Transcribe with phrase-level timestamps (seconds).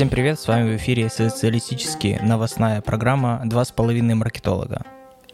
[0.00, 4.86] Всем привет, с вами в эфире социалистически новостная программа «Два с половиной маркетолога».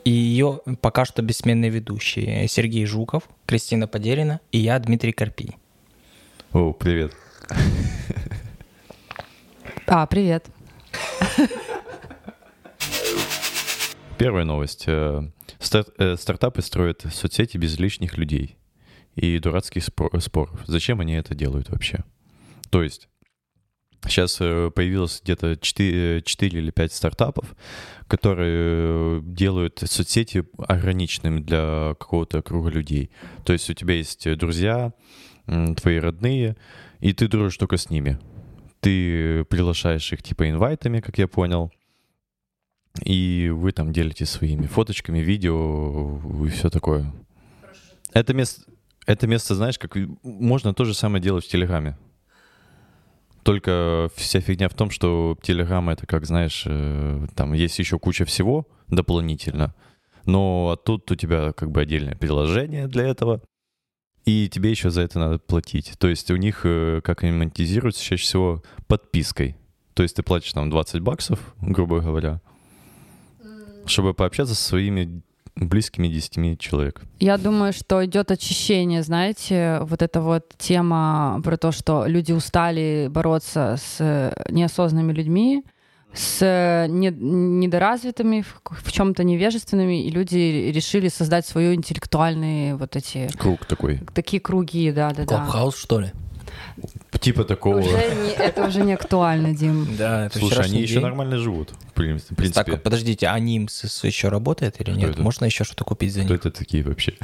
[0.02, 5.54] И ее пока что бессменные ведущие Сергей Жуков, Кристина Подерина и я, Дмитрий Карпий.
[6.52, 7.12] О, привет.
[9.86, 10.46] А, привет.
[14.18, 14.82] Первая новость.
[14.88, 15.30] Э,
[15.60, 18.56] стар- э, стартапы строят соцсети без лишних людей
[19.14, 20.58] и дурацких спор- споров.
[20.66, 22.02] Зачем они это делают вообще?
[22.70, 23.08] То есть
[24.04, 27.56] Сейчас э, появилось где-то 4, 4 или 5 стартапов,
[28.06, 33.10] которые делают соцсети ограниченными для какого-то круга людей.
[33.44, 34.92] То есть у тебя есть друзья,
[35.46, 36.56] твои родные,
[37.00, 38.18] и ты дружишь только с ними.
[38.80, 41.72] Ты приглашаешь их типа инвайтами, как я понял,
[43.04, 47.12] и вы там делитесь своими фоточками, видео и все такое.
[48.12, 48.62] Это место,
[49.06, 51.96] это место, знаешь, как можно то же самое делать в Телеграме.
[53.46, 58.24] Только вся фигня в том, что Телеграм это, как знаешь, э, там есть еще куча
[58.24, 59.72] всего дополнительно,
[60.24, 63.40] но а тут у тебя как бы отдельное приложение для этого,
[64.24, 65.92] и тебе еще за это надо платить.
[65.96, 69.56] То есть у них, э, как они монетизируются, чаще всего подпиской.
[69.94, 72.40] То есть ты платишь там 20 баксов, грубо говоря,
[73.86, 75.22] чтобы пообщаться со своими
[75.56, 77.02] близкими 10 человек.
[77.18, 83.08] Я думаю, что идет очищение, знаете, вот эта вот тема про то, что люди устали
[83.10, 85.64] бороться с э, неосознанными людьми,
[86.12, 93.28] с э, не- недоразвитыми, в, чем-то невежественными, и люди решили создать свою интеллектуальные вот эти
[93.38, 94.00] Круг такой.
[94.14, 95.26] такие круги, да, да, да.
[95.26, 96.12] Клабхаус, что ли?
[97.26, 97.78] Типа такого.
[97.78, 99.96] Уже не, это уже не актуально, Дим.
[99.96, 101.02] Да, это Слушай, они вчерашний еще день.
[101.02, 102.52] нормально живут, в прин- в принципе.
[102.72, 105.10] Так, подождите, а Нимс еще работает или Кто нет?
[105.10, 105.22] это?
[105.22, 106.46] Можно еще что-то купить за Кто них?
[106.46, 107.14] это такие вообще?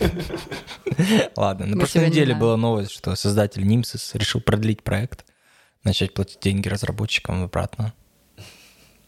[1.36, 5.24] Ладно, на прошлой неделе была новость, что создатель Нимсис решил продлить проект,
[5.84, 7.92] начать платить деньги разработчикам обратно.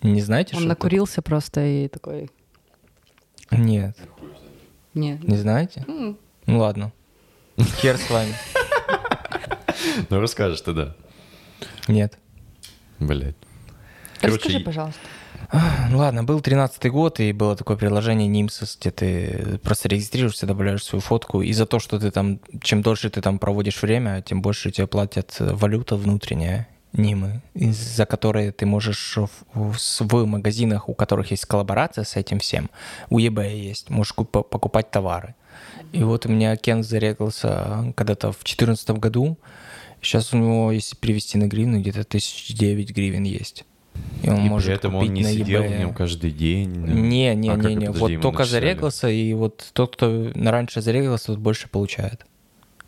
[0.02, 0.78] Не знаете, Он что это?
[0.78, 2.30] накурился просто и такой...
[3.50, 3.96] Нет,
[4.94, 5.22] Нет.
[5.26, 5.84] не знаете?
[5.88, 6.16] Ну
[6.46, 6.92] ладно.
[7.80, 8.32] Хер с вами.
[10.10, 10.94] Ну, расскажешь тогда.
[11.88, 12.18] Нет.
[12.98, 13.36] Блять.
[14.20, 15.00] Расскажи, пожалуйста.
[15.90, 20.82] Ну ладно, был 13-й год, и было такое приложение Nimsys, где ты просто регистрируешься, добавляешь
[20.82, 24.40] свою фотку, и за то, что ты там, чем дольше ты там проводишь время, тем
[24.42, 30.88] больше тебе платят э, валюта внутренняя, Нимы, из-за которой ты можешь в, в- в магазинах,
[30.88, 32.70] у которых есть коллаборация с этим всем,
[33.10, 35.34] у eBay есть, можешь куп- покупать товары.
[35.92, 39.38] И вот у меня Кен зарегался когда-то в 2014 году,
[40.02, 43.64] сейчас у него, если перевести на гривну, где-то тысяч девять гривен есть.
[44.22, 46.70] И он И может при этом он не сидел в нем каждый день.
[46.70, 47.86] Не, не, А не, не.
[47.86, 48.64] подожди, Вот только начисляли?
[48.64, 52.26] зарегался, и вот тот, кто раньше зарегался, тот больше получает.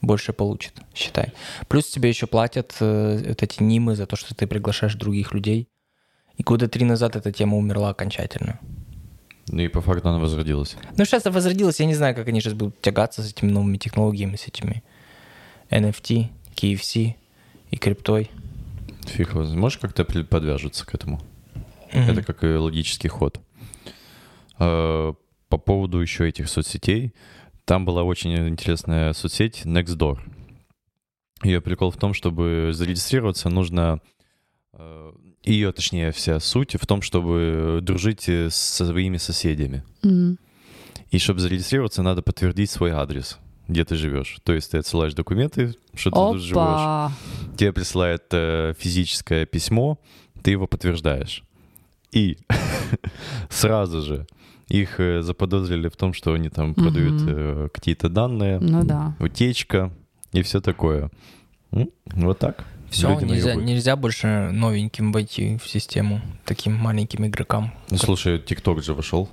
[0.02, 1.32] Больше получит, считай.
[1.68, 5.68] Плюс тебе еще платят э, вот эти нимы за то, что ты приглашаешь других людей.
[6.36, 8.60] И года три назад эта тема умерла окончательно.
[9.48, 10.76] Ну и по факту она возродилась.
[10.96, 13.76] Ну, сейчас это возродилось, я не знаю, как они сейчас будут тягаться с этими новыми
[13.76, 14.82] технологиями, с этими
[15.70, 17.14] NFT, KFC
[17.70, 18.30] и криптой.
[19.06, 19.44] Фиг его.
[19.44, 21.20] Можешь как-то подвяжется к этому?
[21.92, 22.10] Мгм.
[22.10, 23.40] Это как и логический ход.
[24.58, 25.12] Э,
[25.48, 27.14] По поводу еще этих соцсетей,
[27.64, 30.18] там была очень интересная соцсеть Nextdoor.
[31.44, 34.00] Ее прикол в том, чтобы зарегистрироваться, нужно
[35.46, 39.82] ее, точнее, вся суть в том, чтобы дружить э, со своими соседями.
[40.02, 40.38] Мгм.
[41.10, 44.38] И чтобы зарегистрироваться, надо подтвердить свой адрес, где ты живешь.
[44.42, 46.56] То есть ты отсылаешь документы, что ты тут живешь.
[46.56, 47.12] Опа!
[47.56, 49.98] Тебе присылают э, физическое письмо,
[50.42, 51.42] ты его подтверждаешь.
[52.12, 52.38] И
[53.48, 54.26] сразу же
[54.68, 59.14] их э, заподозрили в том, что они там продают э, какие-то данные, Ну да.
[59.20, 59.92] утечка
[60.32, 61.10] и все такое.
[61.70, 62.64] Вот так.
[62.96, 67.74] Все, Люди нельзя, нельзя больше новеньким войти в систему, таким маленьким игрокам.
[67.90, 69.28] Ну, слушай, ТикТок же вошел.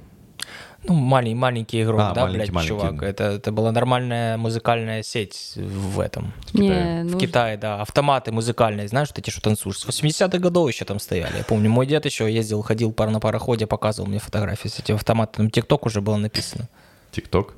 [0.86, 2.68] Ну, маленький, маленький игрок, А, да, маленький, блядь, маленький.
[2.68, 3.04] чувак.
[3.04, 6.34] Это, это была нормальная музыкальная сеть в этом.
[6.52, 7.82] Не, В ну, Китае, да.
[7.82, 9.78] Автоматы музыкальные, знаешь, вот эти, что танцуешь.
[9.78, 11.38] С 80-х годов еще там стояли.
[11.38, 14.96] Я помню, мой дед еще ездил, ходил пар на пароходе, показывал мне фотографии с этим
[14.96, 15.46] автоматом.
[15.46, 16.68] Там ТикТок уже было написано.
[17.12, 17.56] ТикТок?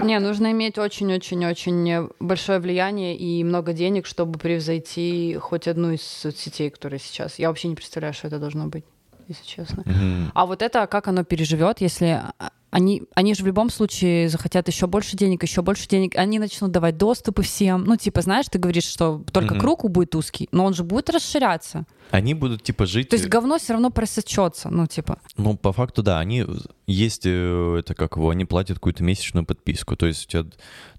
[0.00, 6.70] Не, нужно иметь очень-очень-очень большое влияние и много денег, чтобы превзойти хоть одну из соцсетей,
[6.70, 7.38] которые сейчас.
[7.38, 8.84] Я вообще не представляю, что это должно быть,
[9.28, 9.82] если честно.
[9.86, 10.32] Мгм.
[10.34, 14.68] А вот это, как оно переживет, если а, они, они же в любом случае захотят
[14.68, 17.84] еще больше денег, еще больше денег, они начнут давать доступы всем.
[17.84, 19.60] Ну, типа, знаешь, ты говоришь, что только Мгм.
[19.62, 21.86] круг будет узкий, но он же будет расширяться.
[22.10, 23.08] Они будут типа жить...
[23.08, 25.18] То есть говно все равно просочется, ну, типа.
[25.38, 26.44] Ну, по факту, да, они
[26.86, 30.44] есть, э, это как его, они платят какую-то месячную подписку, то есть у тебя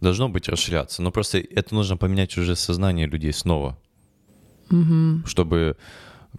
[0.01, 3.77] должно быть расширяться, но просто это нужно поменять уже сознание людей снова,
[4.71, 5.25] Мгм.
[5.27, 5.77] чтобы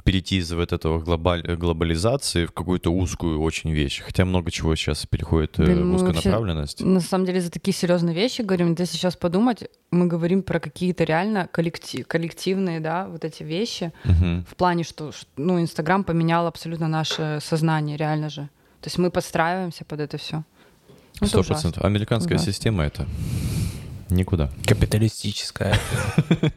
[0.05, 5.07] перейти из вот этого глобаль- глобализации в какую-то узкую очень вещь, хотя много чего сейчас
[5.07, 6.81] переходит э, Блин, в мы узкую направленность.
[6.81, 8.75] На самом деле за такие серьезные вещи говорим.
[8.79, 13.93] Если сейчас подумать, мы говорим про какие-то реально коллектив, коллективные, да, вот эти вещи.
[14.05, 14.45] Мгм.
[14.49, 18.43] В плане, что, ну, Инстаграм поменял абсолютно наше сознание, реально же.
[18.81, 20.45] То есть мы подстраиваемся под это все.
[21.23, 21.85] Сто процентов.
[21.85, 22.53] Американская Ужасно.
[22.53, 23.07] система это
[24.11, 24.51] никуда.
[24.67, 25.79] Капиталистическая.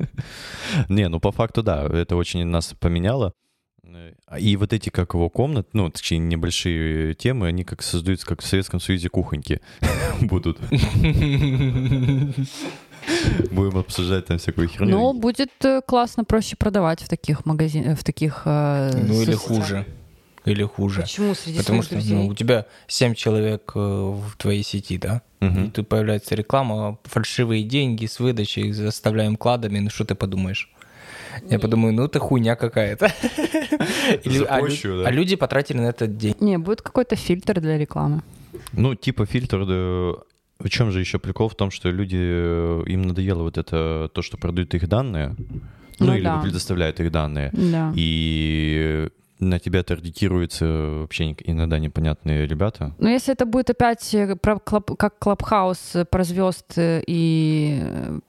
[0.90, 3.34] Не, ну по факту да, это очень нас поменяло.
[4.40, 8.46] И вот эти, как его, комнат, ну, точнее, небольшие темы, они как создаются, как в
[8.46, 9.60] Советском Союзе кухоньки
[10.22, 10.60] будут.
[13.52, 14.92] Будем обсуждать там всякую херню.
[14.92, 18.44] Но будет э, классно проще продавать в таких магазинах, в таких...
[18.46, 19.86] э, Ну или хуже.
[20.46, 21.02] Или хуже.
[21.02, 22.18] Почему среди Потому своих что друзей?
[22.18, 25.22] ну, у тебя 7 человек э, в твоей сети, да?
[25.40, 25.66] Мгм.
[25.66, 30.70] И тут появляется реклама, фальшивые деньги с выдачей, заставляем кладами, ну что ты подумаешь?
[31.50, 33.06] Я подумаю, ну это хуйня какая-то.
[34.24, 35.08] Или- а, лю- Запущу, да.
[35.08, 36.36] а люди потратили на это день.
[36.40, 38.22] Не, будет какой-то фильтр для рекламы.
[38.74, 40.24] Ну, типа фильтр, да,
[40.60, 44.22] в чем же еще прикол в том, что люди, э, им надоело вот это, то,
[44.22, 45.36] что продают их данные,
[46.00, 46.40] ну, Ну или да.
[46.42, 47.94] предоставляют их данные, Да.
[47.96, 49.08] и
[49.42, 50.66] на тебя таргетируются
[51.02, 52.94] вообще иногда непонятные ребята.
[53.00, 57.82] Но если это будет опять э, про Club- как Clubhouse э, про звезд э, и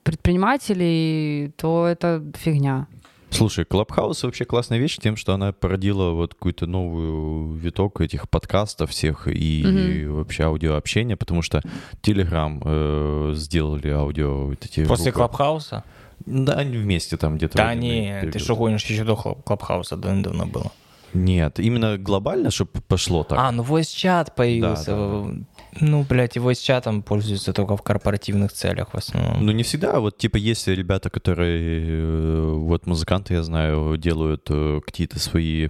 [0.03, 2.87] предпринимателей, то это фигня.
[3.31, 8.91] Слушай, Clubhouse вообще классная вещь тем, что она породила вот какую-то новую виток этих подкастов
[8.91, 9.64] всех и
[10.06, 10.17] Мгм.
[10.17, 11.62] вообще аудиообщения, потому что
[12.03, 15.29] Telegram э, сделали аудио вот эти После группы.
[15.28, 15.82] Clubhouse а?
[16.26, 17.56] Да, они вместе там где-то.
[17.56, 20.70] Да не, ты что гонишь, еще до Club- Clubhouse а давно было.
[21.14, 23.38] Нет, именно глобально, чтобы пошло так.
[23.38, 24.91] А, ну voice чат появился.
[24.91, 25.44] Да, да,
[25.81, 29.44] Ну, блядь, и voice чатом пользуются только в корпоративных целях в основном.
[29.44, 30.00] Ну, не всегда.
[30.00, 35.69] Вот, типа, есть ребята, которые, э, вот, музыканты, я знаю, делают э, какие-то свои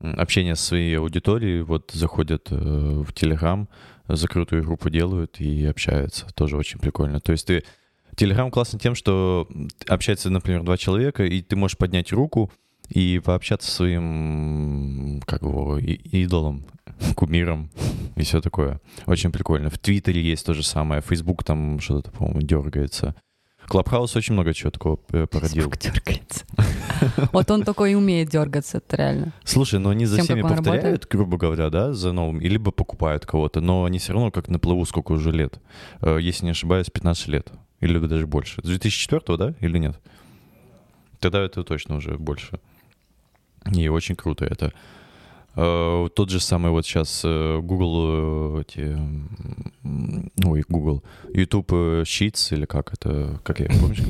[0.00, 3.68] общения с своей аудиторией, вот, заходят э, в Телеграм,
[4.06, 6.26] закрытую группу делают и общаются.
[6.34, 7.20] Тоже очень прикольно.
[7.20, 7.64] То есть ты...
[8.16, 9.48] Телеграм классно тем, что
[9.86, 12.50] общается, например, два человека, и ты можешь поднять руку
[12.88, 16.64] и пообщаться со своим, как его, идолом,
[17.14, 17.70] кумиром
[18.16, 18.80] и все такое.
[19.06, 19.70] Очень прикольно.
[19.70, 23.14] В Твиттере есть то же самое, Фейсбук там что-то, по-моему, дергается.
[23.68, 25.70] Клабхаус очень много чего такого э, породил.
[25.70, 26.44] Facebook дергается.
[27.32, 29.32] Вот он только и умеет дергаться, это реально.
[29.44, 33.24] Слушай, но они за Тем, всеми повторяют, грубо говоря, да, за новым, и либо покупают
[33.24, 35.60] кого-то, но они все равно как на плаву сколько уже лет.
[36.00, 37.52] Э, Если не ошибаюсь, 15 лет.
[37.80, 38.60] Или даже больше.
[38.62, 40.00] С 2004 да, или нет?
[41.20, 42.58] Тогда это точно уже больше.
[43.72, 44.72] И очень круто это.
[45.56, 48.98] Э, Тот же самый вот сейчас Google, э, эти,
[50.46, 51.02] ой, Google,
[51.34, 54.02] YouTube э, Sheets, или как это, как я, помнишь.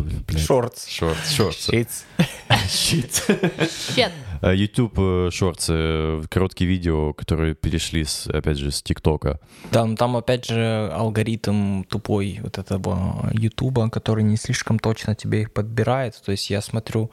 [0.45, 0.87] Шортс.
[0.89, 2.05] Shorts, Shorts.
[2.49, 4.13] Sheets.
[4.41, 5.31] А, YouTube э,
[5.69, 9.41] э, короткие видео, которые перешли, с, опять же, с ТикТока.
[9.73, 15.43] Да, ну там опять же алгоритм тупой вот этого Ютуба, который не слишком точно тебе
[15.43, 16.21] их подбирает.
[16.25, 17.11] То есть я смотрю,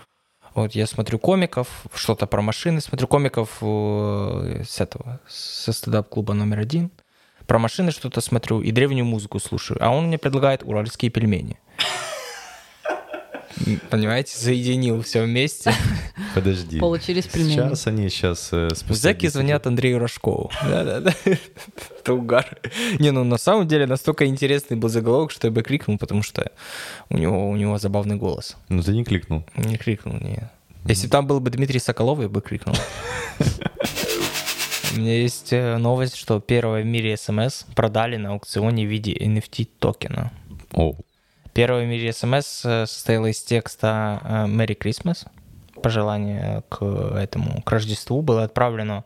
[0.61, 6.59] вот я смотрю комиков, что-то про машины, смотрю комиков э, с этого, со стендап-клуба номер
[6.59, 6.91] один.
[7.45, 9.77] Про машины что-то смотрю и древнюю музыку слушаю.
[9.83, 11.59] А он мне предлагает уральские пельмени.
[13.89, 15.73] Понимаете, соединил все вместе.
[16.35, 16.79] Подожди.
[16.79, 17.55] Получились пельмени.
[17.55, 18.49] Сейчас они сейчас...
[18.51, 20.51] э, спустя Зэки 10 звонят Андрею Рожкову.
[20.63, 21.13] Да-да-да.
[21.25, 22.57] Это угар.
[22.99, 26.51] Не, ну на самом деле настолько интересный был заголовок, что я бы крикнул, потому что
[27.09, 28.55] у него, у него забавный голос.
[28.69, 29.43] Ну ты не кликнул.
[29.55, 30.49] Не крикнул, не.
[30.87, 32.75] Если там был бы Дмитрий Соколов, я бы крикнул.
[34.95, 39.13] У меня есть э, новость, что первое в мире смс продали на аукционе в виде
[39.13, 40.31] NFT токена.
[40.71, 40.95] О,
[41.55, 45.25] Первое в мире смс э, состояло из текста э, «Merry Christmas».
[45.81, 49.05] Пожелание к этому, к Рождеству было отправлено.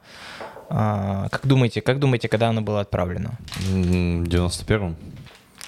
[0.67, 3.37] а, Как думаете, как думаете, когда оно было отправлено?
[3.71, 4.95] м, 91-м?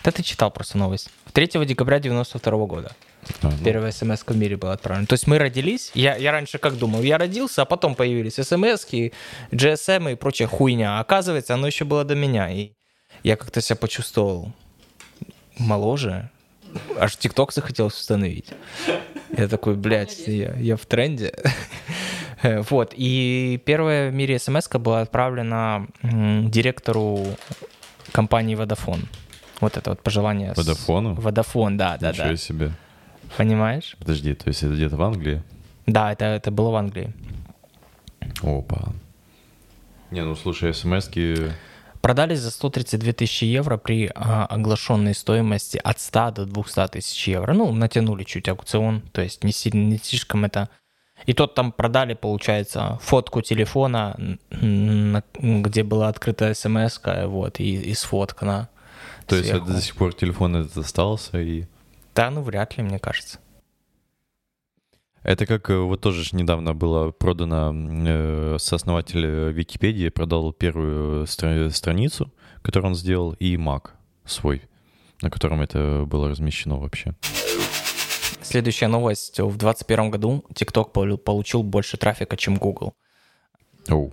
[0.03, 1.11] Да ты читал просто новость.
[1.33, 2.95] 3 декабря 92 года.
[3.43, 5.05] А, ну, Первая смс в мире была отправлена.
[5.05, 8.87] То есть мы родились, я, я раньше как думал, я родился, а потом появились смс
[9.51, 10.97] GSM и прочая хуйня.
[10.97, 12.49] А оказывается, оно еще было до меня.
[12.49, 12.71] И
[13.21, 14.51] я как-то себя почувствовал
[15.59, 16.31] моложе.
[16.99, 18.47] Аж ТикТок захотелось установить.
[19.37, 21.33] Я такой, блядь, я, я в тренде.
[22.43, 22.93] Вот.
[22.95, 27.23] И первая в мире смс была отправлена директору
[28.11, 29.05] компании Vodafone.
[29.59, 30.53] Вот это вот пожелание.
[30.55, 31.13] Водофону?
[31.13, 32.35] Vodafone, да, да, Ничего да.
[32.35, 32.71] себе.
[33.37, 33.95] Понимаешь?
[33.99, 35.43] Подожди, то есть это где-то в Англии?
[35.85, 37.13] Да, это, это было в Англии.
[38.41, 38.91] Опа.
[40.09, 41.51] Не, ну слушай, смс-ки...
[42.01, 47.53] Продались за 132 тысячи евро при а, оглашенной стоимости от 100 до 200 тысяч евро.
[47.53, 50.69] Ну, натянули чуть аукцион, то есть не, сильно, не слишком это...
[51.27, 54.17] И тот там продали, получается, фотку телефона,
[54.49, 58.69] где была открыта смс вот, и, и сфоткана.
[59.27, 59.65] То есть сверху.
[59.65, 61.65] это до сих пор телефон этот остался и...
[62.15, 63.37] Да, ну вряд ли, мне кажется.
[65.23, 71.25] Это как э, вот тоже ж недавно было продано, э, сооснователь э, Википедии продал первую
[71.25, 72.31] стра- страницу,
[72.63, 73.89] которую он сделал, и Mac
[74.25, 74.63] свой,
[75.21, 77.13] на котором это было размещено вообще.
[78.41, 79.39] Следующая новость.
[79.39, 82.93] В 2021 году TikTok полу- получил больше трафика, чем Google.
[83.89, 84.11] Оу.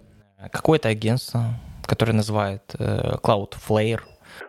[0.52, 1.54] Какое-то агентство,
[1.86, 4.00] которое называет э, Cloudflare,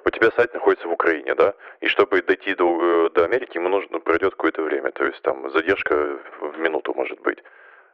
[0.06, 1.54] У тебя сайт находится Украине, да?
[1.82, 4.92] И чтобы дойти до, э, до Америки, ему нужно пройдет какое-то время.
[4.92, 5.96] То есть там задержка
[6.42, 7.40] в минуту может быть.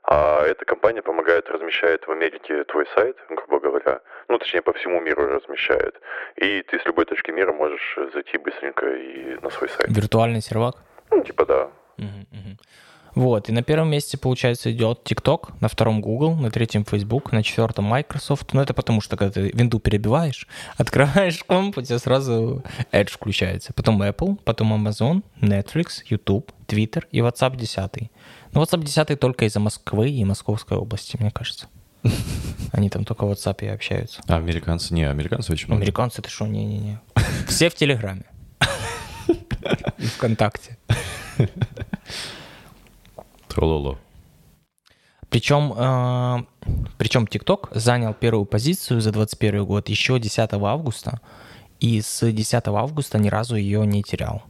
[0.08, 4.00] А эта компания помогает, размещает в Америке твой сайт, грубо говоря.
[4.28, 5.96] Ну, точнее, по всему миру размещает.
[6.36, 9.90] И ты с любой точки мира можешь зайти быстренько и на свой сайт.
[9.90, 10.76] виртуальный сервак.
[11.12, 11.70] Ну, типа да.
[11.98, 12.58] Мгм, мгм.
[13.16, 17.44] Вот, и на первом месте, получается, идет TikTok, на втором Google, на третьем Facebook, на
[17.44, 18.54] четвертом Microsoft.
[18.54, 23.72] Ну, это потому что, когда ты винду перебиваешь, открываешь комп, у тебя сразу Edge включается.
[23.74, 28.12] Потом Apple, потом Amazon, Netflix, YouTube, Twitter и WhatsApp 10.
[28.52, 31.68] Ну, WhatsApp 10 только из-за Москвы и Московской области, мне кажется.
[32.74, 34.22] Они там только в WhatsApp и общаются.
[34.28, 34.94] А американцы?
[34.94, 35.82] Не, американцы очень много.
[35.82, 37.00] Американцы, ты что, не-не-не.
[37.48, 38.26] Все в Телеграме.
[39.98, 40.78] И ВКонтакте.
[43.56, 43.98] Трололо.
[45.30, 46.46] Причем, э,
[46.98, 51.22] причем TikTok занял первую позицию за 2021 год еще 10 августа,
[51.80, 54.44] и с 10 августа ни разу ее не терял.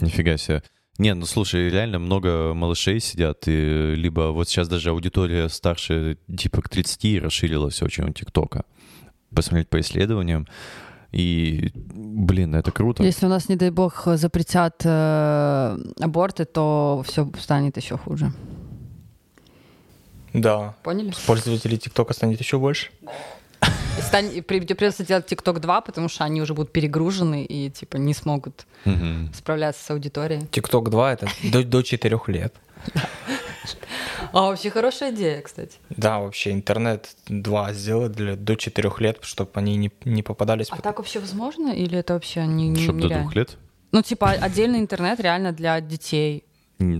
[0.00, 0.62] Нифига себе.
[0.98, 6.62] Не, ну слушай, реально много малышей сидят, и либо вот сейчас даже аудитория старше типа
[6.62, 8.64] к 30 расширилась очень у ТикТока.
[9.32, 10.48] Посмотреть по исследованиям.
[11.12, 13.02] И, блин, это круто.
[13.02, 18.32] Если у нас, не дай бог, запретят э, аборты, то все станет еще хуже.
[20.34, 20.74] Да.
[20.82, 21.12] Поняли?
[21.26, 22.90] Пользователей TikTok станет еще больше.
[23.98, 27.70] И стань- и при- придется делать ТикТок 2, потому что они уже будут перегружены и
[27.70, 29.32] типа не смогут Мгм.
[29.34, 30.42] справляться с аудиторией.
[30.42, 32.54] TikTok 2 это до, до 4 лет.
[34.32, 35.78] А вообще хорошая идея, кстати.
[35.90, 40.68] Да, вообще интернет 2 сделать для до 4 лет, чтобы они не, не попадались.
[40.70, 43.56] А под- так вообще возможно или это вообще не, не, Чтоб до двух лет?
[43.92, 46.44] Ну типа отдельный интернет реально для детей.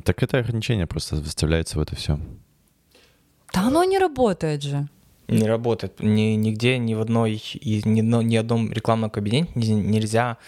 [0.04, 2.18] Так это ограничение просто выставляется в это все.
[3.54, 4.88] Да оно не работает же.
[5.28, 6.00] Не работает.
[6.00, 10.38] Ни, нигде, ни в одной, ни, одно- ни одном рекламном кабинете не- нельзя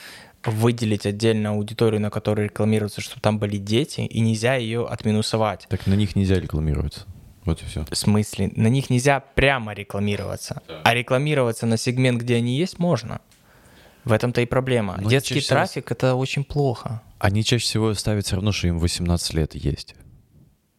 [0.45, 5.67] выделить отдельно аудиторию, на которой рекламируется, чтобы там были дети, и нельзя ее отминусовать.
[5.69, 7.07] Так на них нельзя рекламироваться.
[7.45, 7.85] Вот и все.
[7.91, 13.21] В смысле, на них нельзя прямо рекламироваться, а рекламироваться на сегмент, где они есть, можно.
[14.05, 14.99] В этом-то и проблема.
[15.01, 17.03] Но Детский чаще всего- трафик это очень плохо.
[17.19, 19.95] Они чаще всего ставят все равно, что им 18 лет есть.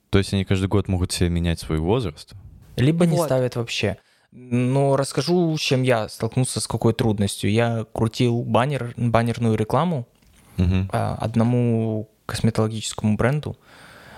[0.10, 2.34] То есть они каждый год могут себе менять свой возраст.
[2.78, 3.26] Либо не Вот.
[3.26, 3.98] ставят вообще.
[4.32, 7.52] Но расскажу, с чем я столкнулся, с какой трудностью.
[7.52, 10.08] Я крутил баннер, баннерную рекламу
[10.92, 13.58] а, одному косметологическому бренду.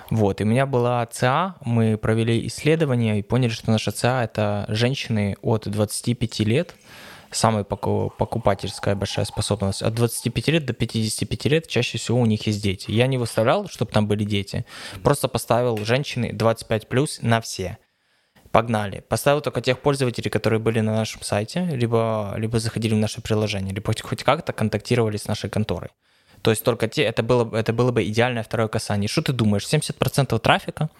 [0.10, 4.66] Вот, и у меня была ЦА, мы провели исследование и поняли, что наша ЦА— это
[4.68, 6.76] женщины от 25 лет,
[7.32, 9.82] самая поку- покупательская большая способность.
[9.82, 12.92] От 25 лет до 55 лет чаще всего у них есть дети.
[12.92, 14.66] Я не выставлял, чтобы там были дети,
[15.02, 17.80] просто поставил женщины 25 плюс на все.
[18.54, 19.04] Погнали.
[19.10, 23.74] Поставил только тех пользователей, которые были на нашем сайте, либо, либо заходили в наше приложение,
[23.74, 25.90] либо хоть, хоть как-то контактировали с нашей конторой.
[26.44, 29.08] То есть только те, это было, бы- это было бы идеальное второе касание.
[29.08, 29.66] Что ты думаешь?
[29.66, 30.92] 70% трафика,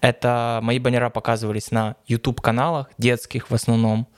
[0.00, 4.08] это мои баннера показывались на YouTube-каналах, детских в основном,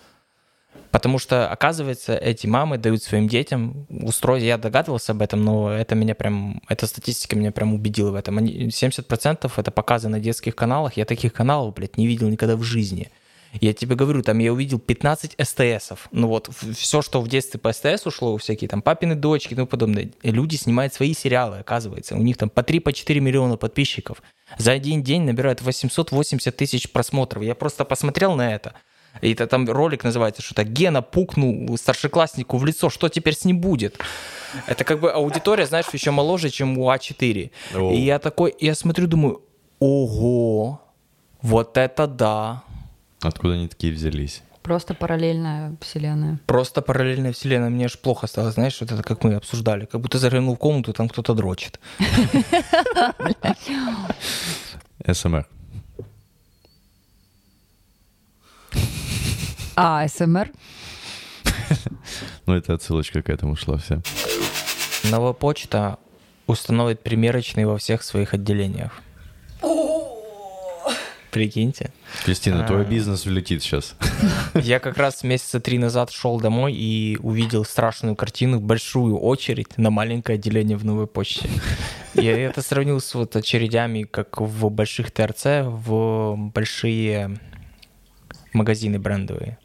[0.94, 4.46] Потому что, оказывается, эти мамы дают своим детям устройство.
[4.46, 8.38] Я догадывался об этом, но это меня прям, эта статистика меня прям убедила в этом.
[8.38, 10.96] Они- 70% это показы на детских каналах.
[10.96, 13.10] Я таких каналов, блядь, не видел никогда в жизни.
[13.60, 16.06] Я тебе говорю, там я увидел 15 СТСов.
[16.12, 19.66] Ну вот, все, что в детстве по СТС ушло, всякие там папины дочки и тому
[19.66, 20.10] подобное.
[20.22, 22.14] Люди снимают свои сериалы, оказывается.
[22.14, 24.22] У них там по 3-4 миллиона подписчиков.
[24.58, 27.42] За один день набирают 880 тысяч просмотров.
[27.42, 28.74] Я просто посмотрел на это.
[29.20, 33.60] И это там ролик называется что-то «Гена пукнул старшекласснику в лицо, что теперь с ним
[33.60, 33.98] будет?»
[34.66, 37.50] Это как бы аудитория, знаешь, еще моложе, чем у А4.
[37.74, 37.92] О.
[37.92, 39.42] И я такой, я смотрю, думаю,
[39.80, 40.80] ого,
[41.42, 42.62] вот это да.
[43.22, 44.42] Откуда они такие взялись?
[44.62, 46.38] Просто параллельная вселенная.
[46.46, 47.68] Просто параллельная вселенная.
[47.68, 49.84] Мне аж плохо стало, знаешь, вот это как мы обсуждали.
[49.84, 51.78] Как будто заглянул в комнату, там кто-то дрочит.
[55.12, 55.46] СМР.
[59.76, 60.50] А, СМР?
[62.46, 64.02] Ну, это отсылочка к этому шла вся.
[65.04, 65.98] Новая почта
[66.46, 69.00] установит примерочные во всех своих отделениях.
[71.30, 71.90] Прикиньте.
[72.24, 72.66] Кристина, А.
[72.68, 73.96] твой бизнес влетит сейчас.
[74.54, 79.90] Я как раз месяца три назад шел домой и увидел страшную картину, большую очередь на
[79.90, 81.48] маленькое отделение в новой почте.
[82.14, 87.36] Я это сравнил с вот очередями, как в больших ТРЦ, в большие
[88.52, 89.58] магазины брендовые.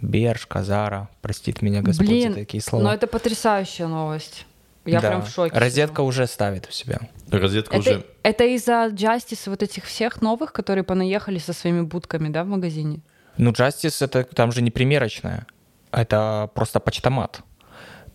[0.00, 2.84] Бершка, Зара, простит меня Господь Блин, за такие слова.
[2.84, 4.46] Но это потрясающая новость.
[4.86, 5.08] Я Да.
[5.08, 5.56] прям в шоке.
[5.58, 7.00] Розетка уже ставит у себя.
[7.30, 8.06] Розетка Это, уже...
[8.22, 13.00] это из-за Justice вот этих всех новых, которые понаехали со своими будками, да, в магазине?
[13.36, 15.46] Ну, Justice это там же не примерочная,
[15.92, 17.42] это просто почтомат.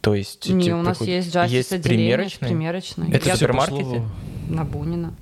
[0.01, 3.11] То есть Не, типа, у нас такой- есть Justice есть примерочные.
[3.13, 4.03] Это в супермаркете?
[4.49, 5.13] на Бунина.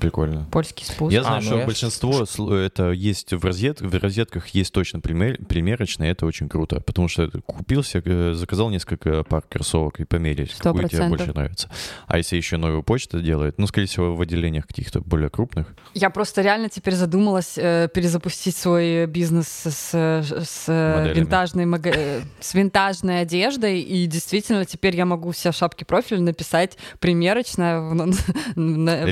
[0.00, 0.46] Прикольно.
[0.50, 1.12] Польский спуск.
[1.12, 3.80] Я А, знаю, ну что я большинство сл- это есть в, розет...
[3.80, 5.38] в розетках есть точно пример...
[5.48, 10.04] примерочные, это очень круто, потому что ты купил себе, э, заказал несколько пар кроссовок и
[10.04, 11.70] померить, Сто какую тебе больше нравится.
[12.06, 16.10] А если еще новую почту делает, ну, скорее всего, в отделениях каких-то более крупных, Я
[16.10, 21.18] просто реально теперь задумалась э, перезапустить свой бизнес с, с, с, Моделями.
[21.20, 26.20] винтажной, мага- э, с винтажной одеждой, и действительно теперь я могу все в шапке профиля
[26.20, 29.06] написать примерочная в- на,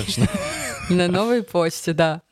[0.90, 2.22] на- новой почте, да.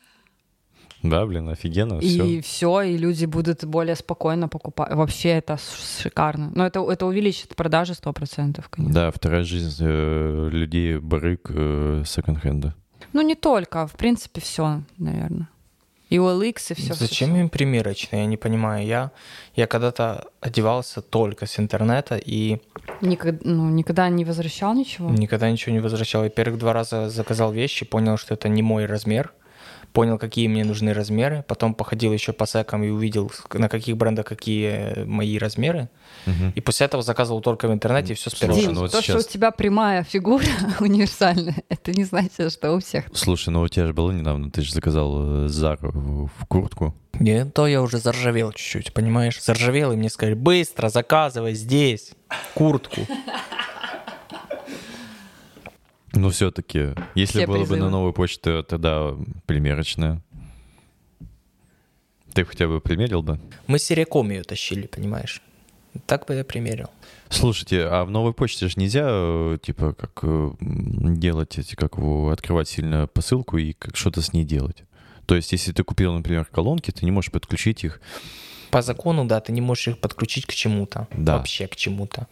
[1.02, 2.82] Да, блин, офигенно, И все.
[2.82, 4.92] и люди будут более спокойно покупать.
[4.92, 5.58] Вообще это
[6.02, 6.52] шикарно.
[6.54, 8.94] Но это, это увеличит продажи 100%, конечно.
[8.94, 12.74] Да, вторая жизнь э, людей барык э, секонд-хенда.
[13.14, 15.48] Ну не только, в принципе, все, наверное.
[16.10, 16.94] И OLX, и все.
[16.94, 18.84] Зачем им примерочные, я не понимаю.
[18.84, 19.10] Я,
[19.54, 22.58] я когда-то одевался только с интернета и
[23.00, 25.08] Никогда, ну, никогда не возвращал ничего?
[25.10, 26.24] никогда ничего не возвращал.
[26.24, 29.32] Я первых два раза заказал вещи, понял, что это не мой размер,
[29.92, 34.26] понял, какие мне нужны размеры, потом походил еще по секам и увидел, на каких брендах
[34.26, 35.88] какие мои размеры,
[36.26, 36.52] Мгм.
[36.54, 39.00] и после этого заказывал только в интернете и все с первого Слушай, ну вот то,
[39.02, 40.44] сейчас- что у тебя прямая фигура
[40.80, 43.04] универсальная, это не значит, что у всех.
[43.14, 46.94] Слушай, ну у тебя же было недавно, ты же заказал э, Зару в в куртку.
[47.14, 49.42] Не, то я уже заржавел чуть-чуть, понимаешь?
[49.42, 52.12] Заржавел, и мне сказали, быстро заказывай здесь
[52.54, 53.00] куртку.
[56.20, 57.80] Но все-таки, если Все было бы призывы.
[57.80, 59.14] на новой почте, тогда
[59.46, 60.20] примерочная.
[62.34, 63.40] Ты хотя бы примерил бы?
[63.66, 65.40] Мы с Серяком ее тащили, понимаешь?
[66.06, 66.90] Так бы я примерил.
[67.30, 72.30] Слушайте, а в новой почте же нельзя, э, типа, как э, делать эти, как его,
[72.30, 74.84] открывать сильно посылку и как что-то с ней делать.
[75.24, 78.00] То есть, если ты купил, например, колонки, ты не можешь подключить их.
[78.70, 81.08] По закону, да, ты не можешь их подключить к чему-то.
[81.16, 81.38] Да.
[81.38, 82.26] Вообще к чему-то.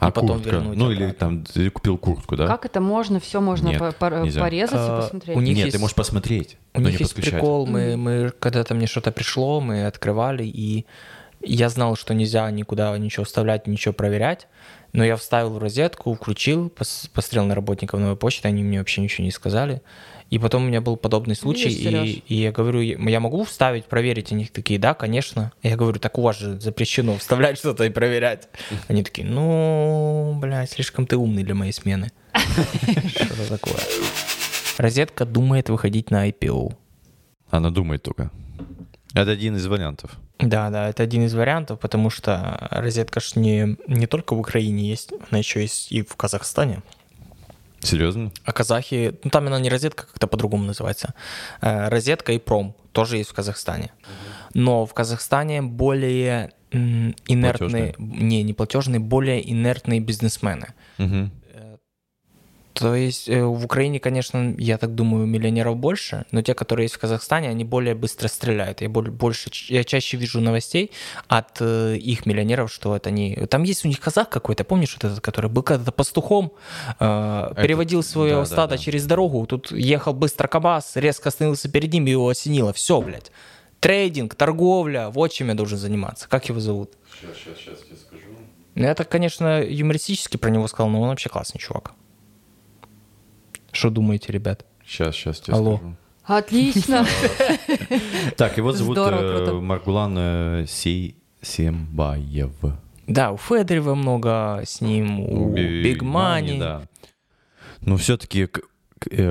[0.00, 0.50] А И потом куртка?
[0.50, 1.18] вернуть Ну, или обратно.
[1.18, 2.46] там, ты купил куртку, да?
[2.46, 3.20] Как это можно?
[3.20, 4.40] Все можно Нет, по- по- нельзя.
[4.40, 5.36] порезать А, и посмотреть.
[5.36, 7.34] у них Нет, есть- ты можешь посмотреть, У но них не есть подключать.
[7.40, 10.86] прикол, мы, мы когда-то мне что-то пришло, мы открывали, и
[11.42, 14.48] я знал, что нельзя никуда ничего вставлять, ничего проверять,
[14.94, 19.02] но я вставил в розетку, включил, пос- посмотрел на работников новой почты, они мне вообще
[19.02, 19.82] ничего не сказали.
[20.30, 23.86] И потом у меня был подобный случай, Видишь, и, и я говорю, я могу вставить,
[23.86, 24.30] проверить?
[24.30, 25.52] Они такие, да, конечно.
[25.62, 28.48] Я говорю, так у вас же запрещено вставлять что-то и проверять.
[28.86, 32.12] Они такие, ну, блядь, слишком ты умный для моей смены.
[32.32, 33.80] Что-то такое.
[34.78, 36.74] Розетка думает выходить на IPO.
[37.50, 38.30] Она думает только.
[39.14, 40.12] Это один из вариантов.
[40.38, 44.88] Да, да, это один из вариантов, потому что розетка ж не, не только в Украине
[44.88, 46.82] есть, она еще есть и в Казахстане.
[47.82, 48.30] Серьезно?
[48.44, 51.14] А казахи, ну там она не розетка, как-то по-другому называется.
[51.60, 53.92] Э, розетка и пром тоже есть в Казахстане.
[54.54, 60.68] Но в Казахстане более инертные, не, не платежные, более инертные бизнесмены.
[60.98, 61.30] Мгм.
[62.72, 66.94] То есть э, в Украине, конечно, я так думаю, миллионеров больше, но те, которые есть
[66.94, 68.80] в Казахстане, они более быстро стреляют.
[68.80, 70.92] Я боль- больше, я чаще вижу новостей
[71.26, 73.34] от э, их миллионеров, что это они.
[73.50, 76.52] Там есть у них казах какой-то, помнишь, вот этот, который был когда-то пастухом,
[77.00, 78.78] э, переводил свое да, да, стадо да.
[78.78, 82.72] через дорогу, тут ехал быстро кабас, резко остановился перед ним, и его осенило.
[82.72, 83.32] Все, блядь.
[83.80, 86.28] Трейдинг, торговля, вот чем я должен заниматься.
[86.28, 86.92] Как его зовут?
[87.18, 88.26] Сейчас, сейчас, сейчас я скажу.
[88.74, 91.92] Ну, я так, конечно, юмористически про него сказал, но он вообще классный чувак.
[93.72, 94.64] Что думаете, ребят?
[94.86, 95.76] Сейчас, сейчас тебе Алло.
[95.76, 95.96] скажу.
[96.24, 97.06] Отлично.
[98.36, 99.52] Так, его зовут э.
[99.60, 100.64] Маргулан э,
[101.42, 102.52] Сембаев.
[103.06, 106.58] Да, у Федорева много с ним, у Би- Биг Мани.
[106.58, 106.82] да.
[107.80, 108.48] Но все-таки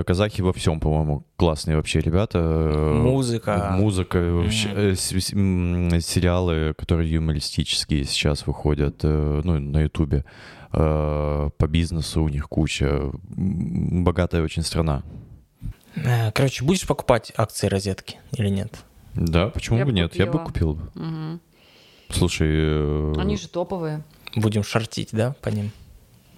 [0.06, 2.40] казахи во всем, по-моему, классные вообще ребята.
[2.40, 3.70] Музыка.
[3.78, 10.26] Музыка, э, сериалы, которые юмористические сейчас выходят, э, ну, на Ютубе.
[10.72, 13.12] Э, По бизнесу у них куча.
[13.24, 15.04] Богатая очень страна.
[15.96, 18.80] Э, Короче, будешь покупать акции розетки или нет?
[19.16, 20.16] Да, почему Я бы нет?
[20.16, 20.74] Я бы купила.
[20.76, 20.92] купил.
[20.96, 21.02] бы.
[21.06, 21.42] Мгм.
[22.10, 24.04] Слушай, э, Они же топовые.
[24.36, 25.72] Будем шортить, да, по ним?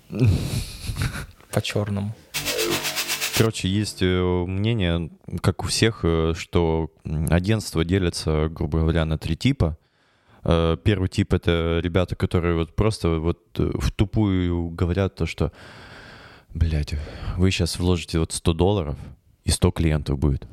[1.52, 2.14] По черному.
[3.42, 5.10] Короче, есть э, мнение,
[5.42, 9.80] как у всех, э, что агентства делятся, грубо говоря, на три типа.
[10.44, 15.52] Э, Первый тип— это ребята, которые вот просто вот в тупую говорят то, что,
[16.54, 16.94] блядь,
[17.36, 18.96] вы сейчас вложите вот 100 долларов,
[19.44, 20.46] и 100 клиентов будет.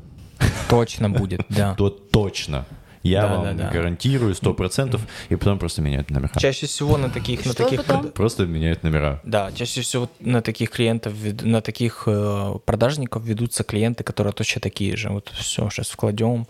[0.71, 1.75] Точно будет, да.
[1.75, 2.65] То точно.
[3.03, 3.71] Я Да, вам да, да.
[3.71, 6.31] гарантирую 100%, и потом просто меняют номера.
[6.39, 8.11] Чаще всего на таких, на таких, потом?
[8.11, 9.21] Просто меняют номера.
[9.25, 14.97] да, чаще всего на таких клиентов, на таких э, продажников ведутся клиенты, которые точно такие
[14.97, 15.11] же.
[15.11, 16.47] Вот все, сейчас вкладем.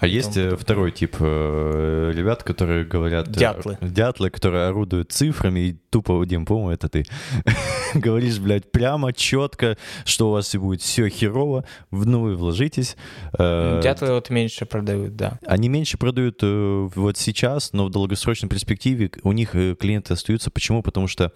[0.00, 3.28] А есть э, второй тип э, ребят, которые говорят...
[3.28, 3.78] э, Дятлы.
[3.80, 7.04] Дятлы, которые орудуют цифрами и тупо, Дим, по-моему, это ты.
[7.94, 12.96] Говоришь, блядь, прямо, четко, что у вас и будет все херово, в ну вы вложитесь.
[13.38, 15.38] Э, Дятлы вот меньше продают, да.
[15.46, 20.50] Они меньше продают э, вот сейчас, но в долгосрочной перспективе у них э, клиенты остаются.
[20.50, 20.82] Почему?
[20.82, 21.32] Потому что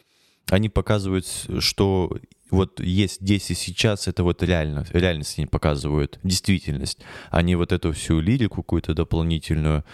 [0.51, 1.27] они показывают,
[1.61, 2.19] что
[2.51, 6.99] вот есть здесь и сейчас, это вот реально, реальность они показывают, действительность,
[7.33, 9.85] не вот эту всю лирику какую-то дополнительную.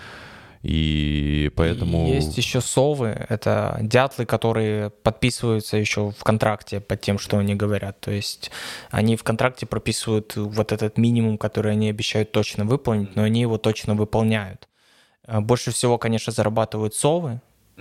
[0.63, 2.09] И поэтому...
[2.09, 8.01] Есть еще совы, это дятлы, которые подписываются еще в контракте под тем, что они говорят.
[8.01, 8.51] То есть
[8.91, 13.57] они в контракте прописывают вот этот минимум, который они обещают точно выполнить, но они его
[13.57, 14.69] точно выполняют.
[15.25, 17.41] А Больше всего, конечно, зарабатывают совы,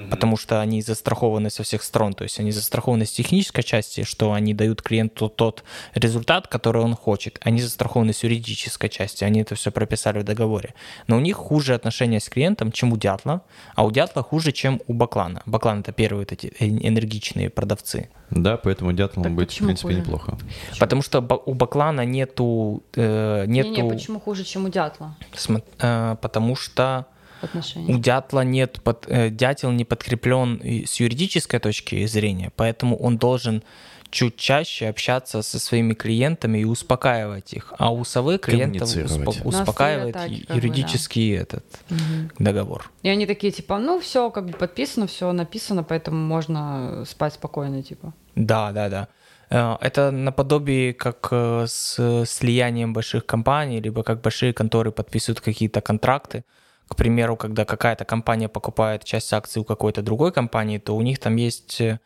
[0.10, 2.14] потому что они застрахованы со всех сторон.
[2.14, 5.64] То есть они застрахованы с технической части, что они дают клиенту тот
[5.96, 7.40] результат, который он хочет.
[7.42, 10.74] Они застрахованы с юридической части, они это все прописали в договоре.
[11.08, 13.42] Но у них хуже отношения с клиентом, чем у Дятла,
[13.76, 15.42] а у Дятла хуже, чем у Баклана.
[15.46, 18.10] Баклан— это первые вот эти энергичные продавцы.
[18.30, 20.00] Да, поэтому дятлом Так быть, в почему принципе, хуже?
[20.02, 20.38] неплохо.
[20.80, 22.84] Потому что у Баклана нету...
[22.96, 27.06] э, нету Не-не, почему хуже, чем у дятла смо- э, потому что
[27.41, 27.95] отношения?
[27.95, 33.63] у дятла нет, под, э, дятел не подкреплен с юридической точки зрения, поэтому он должен
[34.10, 37.73] чуть чаще общаться со своими клиентами и успокаивать их.
[37.78, 40.56] А у совы клиентов успо- успокаивает атаки, ю- как бы, да.
[40.67, 42.32] юридический этот Мгм.
[42.39, 42.89] договор.
[43.04, 47.84] И они такие, типа, ну все, как бы подписано, все написано, поэтому можно спать спокойно,
[47.84, 48.13] типа.
[48.36, 49.08] Да, да, да.
[49.50, 55.82] Э, Это наподобие как э, с слиянием больших компаний, либо как большие конторы подписывают какие-то
[55.82, 56.43] контракты.
[56.88, 61.19] К примеру, когда какая-то компания покупает часть акций у какой-то другой компании, то у них
[61.19, 62.00] там есть э,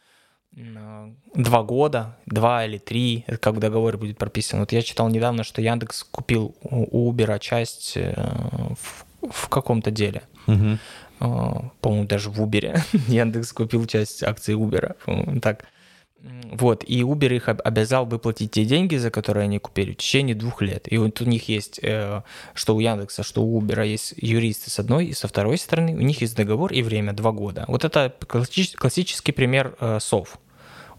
[0.56, 4.62] м, два года, два или три, это как в договоре будет прописано.
[4.62, 10.24] Вот я читал недавно, что Яндекс купил у Uber часть э, в, в каком-то деле.
[10.48, 12.80] Э, по-моему, даже в Uber.
[13.08, 15.40] Яндекс купил часть акций Uber.
[15.42, 15.66] Так.
[16.52, 20.36] Вот, и Uber их об- обязал выплатить те деньги, за которые они купили, в течение
[20.36, 20.92] двух лет.
[20.92, 22.22] И вот у них есть, э,
[22.54, 26.02] что у Яндекса, что у Uber есть юристы с одной и со второй стороны, у
[26.02, 27.66] них есть договор и время, два года.
[27.68, 30.38] Вот это классич- классический пример э, сов.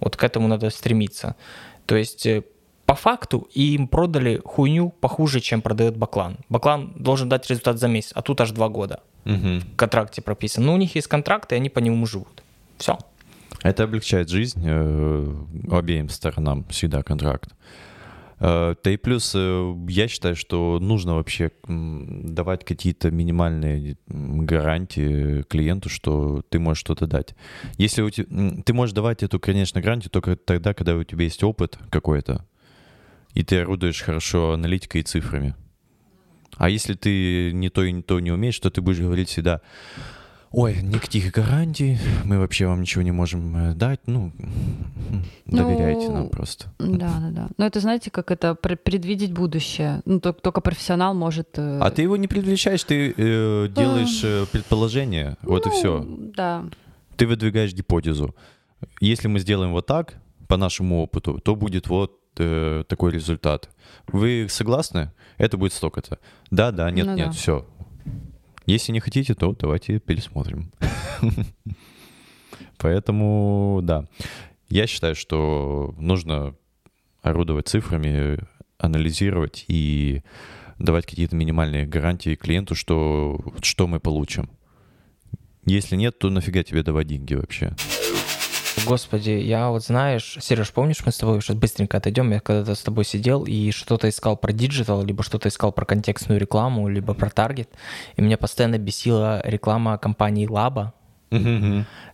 [0.01, 1.37] Вот к этому надо стремиться.
[1.87, 2.43] То есть э,
[2.87, 6.39] по факту им продали хуйню похуже, чем продает Баклан.
[6.49, 9.61] Баклан должен дать результат за месяц, а тут аж два года Мгм.
[9.61, 10.67] в контракте прописано.
[10.67, 12.43] Но у них есть контракт, и они по нему живут.
[12.79, 12.99] Все.
[13.63, 17.55] Это облегчает жизнь э, обеим сторонам всегда контракт.
[18.41, 25.89] Э, Да и плюс э, я считаю, что нужно вообще давать какие-то минимальные гарантии клиенту,
[25.89, 27.37] что ты можешь что-то дать.
[27.79, 31.45] Если у тебя, ты можешь давать эту, конечно, гарантию только тогда, когда у тебя есть
[31.45, 32.45] опыт какой-то,
[33.33, 35.55] и ты орудуешь хорошо аналитикой и цифрами.
[36.57, 39.63] А если ты не то и не то не умеешь, то ты будешь говорить всегда,
[40.53, 46.15] ой, никаких гарантий, мы вообще вам ничего не можем э, дать, ну, м, доверяйте Ну,
[46.15, 46.67] нам просто.
[46.79, 47.49] Да, да, да.
[47.59, 50.03] Но это, знаете, как это пр- предвидеть будущее.
[50.05, 51.49] Ну, только, только профессионал может...
[51.59, 56.07] э, А ты его не предвещаешь, ты э, делаешь э, предположение, вот и ну, все.
[56.37, 56.65] Да.
[57.17, 58.35] Ты выдвигаешь гипотезу.
[59.01, 60.15] Если мы сделаем вот так,
[60.49, 63.71] по нашему опыту, то будет вот э, такой результат.
[64.09, 65.13] Вы согласны?
[65.39, 66.19] Это будет столько-то.
[66.51, 67.33] Да, да, нет, Ну нет, да.
[67.33, 67.65] все.
[68.67, 70.71] Если не хотите, то давайте пересмотрим.
[72.79, 74.07] Поэтому, да.
[74.69, 76.55] Я считаю, что нужно
[77.23, 78.39] орудовать цифрами,
[78.79, 80.23] анализировать и
[80.79, 84.51] давать какие-то минимальные гарантии клиенту, что, что мы получим.
[85.65, 87.77] Если нет, то нафига тебе давать деньги вообще?
[88.87, 92.83] Господи, я вот знаешь, Сереж, помнишь, мы с тобой сейчас быстренько отойдем, я когда-то с
[92.83, 97.31] тобой сидел и что-то искал про digital, либо что-то искал про контекстную рекламу, либо про
[97.31, 97.71] таргет,
[98.17, 100.95] и меня постоянно бесила реклама компании Laba,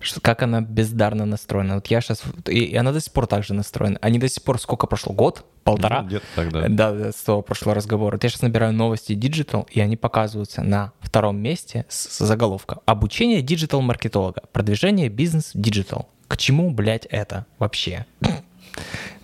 [0.00, 1.76] что, как она бездарно настроена.
[1.76, 2.22] Вот я сейчас...
[2.46, 3.98] И, и она до сих пор так же настроена.
[4.00, 4.60] Они до сих пор...
[4.60, 5.12] Сколько прошло?
[5.12, 5.44] Год?
[5.68, 6.02] Полтора?
[6.02, 6.68] Ну, где-то так, да.
[6.68, 8.14] Да, да, с того прошлого разговора.
[8.16, 12.78] Вот я сейчас набираю новости Digital, и они показываются на втором месте с заголовка.
[12.86, 14.42] Обучение digital-маркетолога.
[14.52, 16.08] Продвижение бизнес digital.
[16.26, 18.06] К чему, блядь, это вообще?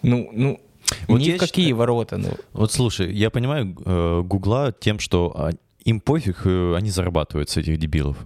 [0.03, 0.61] Ну, ну,
[1.09, 2.17] Вот ни в какие считаю- ворота.
[2.19, 5.51] Ну, Вот слушай, я понимаю э, Гугла тем, что а,
[5.85, 8.19] им пофиг, э, они зарабатывают с этих дебилов.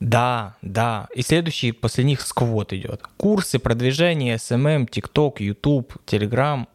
[0.00, 1.06] Да, да.
[1.14, 3.02] И следующий после них сквот идет.
[3.16, 6.66] Курсы, продвижение, SMM, TikTok, YouTube, Telegram.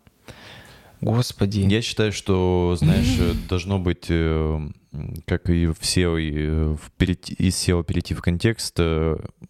[1.01, 1.60] Господи.
[1.60, 4.69] Я считаю, что, знаешь, э, должно быть, э,
[5.25, 8.79] как и в SEO, и, э, в перейти- из SEO перейти в контекст,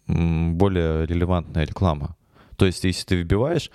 [0.06, 2.16] более релевантная реклама.
[2.56, 3.70] То есть, если ты вбиваешь,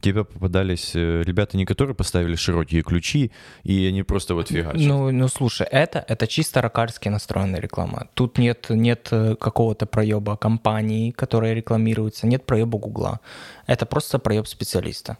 [0.00, 3.30] тебе попадались ребята, не которые поставили широкие ключи,
[3.64, 4.80] и они просто вот фигачат.
[4.80, 8.08] Ну, ну, слушай, это, это чисто ракарски настроенная реклама.
[8.14, 13.20] Тут нет, нет какого-то проеба компании, которая рекламируется, нет проеба Гугла.
[13.66, 15.16] Это просто проеб специалиста.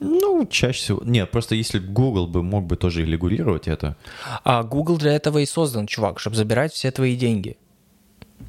[0.00, 1.02] Ну, чаще всего.
[1.04, 3.96] Нет, просто если Google бы мог бы тоже регулировать это,
[4.44, 7.56] А Google для этого и создан, чувак, чтобы забирать все твои деньги.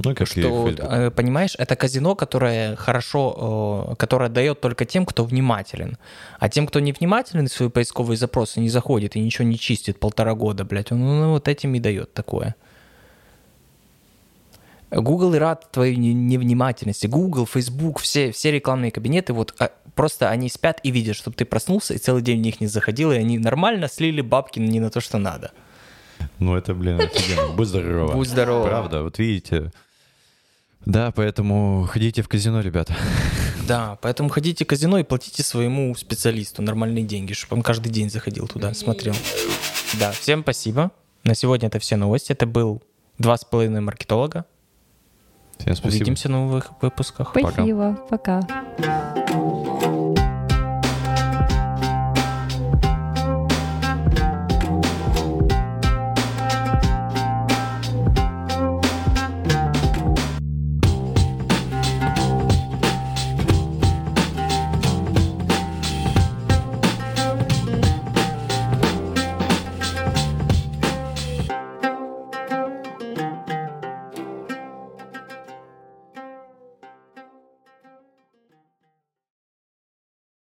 [0.03, 5.23] ну, как Что, э, понимаешь, это казино, которое хорошо, э, которое дает только тем, кто
[5.25, 5.97] внимателен.
[6.39, 10.35] А тем, кто не внимателен свои поисковые запросы, не заходит и ничего не чистит полтора
[10.35, 12.55] года, блядь, он ну, вот этим и дает такое.
[14.91, 17.08] Google и рад твоей не- невнимательности.
[17.08, 21.45] Google, Facebook, все, все рекламные кабинеты, вот а, просто они спят и видят, чтобы ты
[21.45, 24.89] проснулся и целый день в них не заходил, и они нормально слили бабки не на
[24.89, 25.52] то, что надо.
[26.39, 27.54] Ну, это, блин, офигенно.
[27.56, 28.13] Будь здорова.
[28.13, 28.67] Будь здорова.
[28.67, 29.71] Правда, вот видите.
[30.86, 32.95] Да, поэтому ходите в казино, ребята.
[33.67, 38.10] Да, поэтому ходите в казино и платите своему специалисту нормальные деньги, чтобы он каждый день
[38.10, 39.13] заходил туда, смотрел.
[39.99, 40.91] Да, всем спасибо.
[41.23, 42.32] На сегодня это все новости.
[42.32, 42.82] Это был
[43.17, 44.45] два с половиной маркетолога.
[45.60, 46.02] Всем спасибо.
[46.02, 47.30] Увидимся в новых выпусках.
[47.38, 47.98] Спасибо.
[48.10, 48.41] Пока.